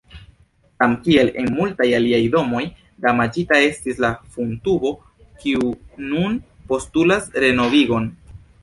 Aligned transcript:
Samkiel 0.77 1.27
en 1.41 1.49
multaj 1.57 1.87
aliaj 1.97 2.21
domoj, 2.37 2.63
damaĝita 3.07 3.61
estis 3.69 4.03
la 4.07 4.13
fumtubo, 4.33 4.95
kiu 5.45 5.71
nun 6.11 6.43
postulas 6.75 7.35
renovigon. 7.47 8.15